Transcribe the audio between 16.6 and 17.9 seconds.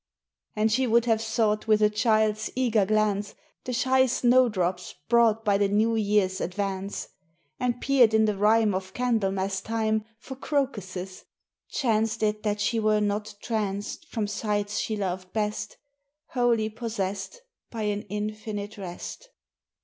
possessed By